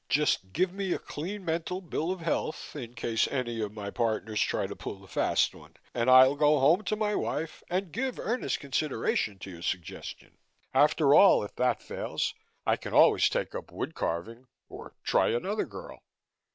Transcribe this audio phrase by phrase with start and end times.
[0.09, 4.41] Just give me a clean mental bill of health in case any of my partners
[4.41, 8.17] try to pull a fast one and I'll go home to my wife and give
[8.17, 10.39] earnest consideration to your suggestion.
[10.73, 12.33] After all, if that fails,
[12.65, 14.47] I can always take up wood carving.
[14.69, 15.99] Or try another girl."